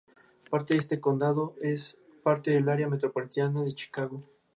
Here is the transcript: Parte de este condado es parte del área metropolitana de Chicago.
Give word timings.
Parte 0.49 0.73
de 0.73 0.79
este 0.79 0.99
condado 0.99 1.53
es 1.61 1.99
parte 2.23 2.49
del 2.49 2.69
área 2.69 2.87
metropolitana 2.87 3.63
de 3.63 3.71
Chicago. 3.73 4.23